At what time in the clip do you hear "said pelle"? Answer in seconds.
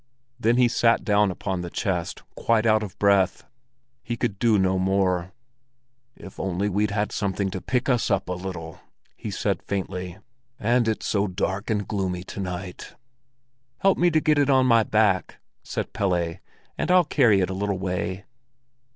15.63-16.37